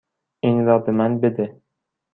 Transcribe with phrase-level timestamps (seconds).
[0.39, 1.61] این را به من بده.